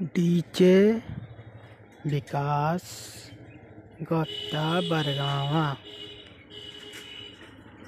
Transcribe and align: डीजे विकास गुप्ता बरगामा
डीजे 0.00 0.76
विकास 2.06 2.84
गुप्ता 4.08 4.64
बरगामा 4.88 5.64